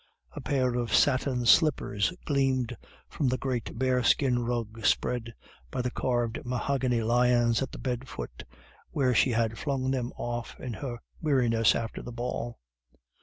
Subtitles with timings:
[0.31, 2.75] A pair of satin slippers gleamed
[3.07, 5.35] from the great bear skin rug spread
[5.69, 8.43] by the carved mahogany lions at the bed foot,
[8.89, 12.57] where she had flung them off in her weariness after the ball.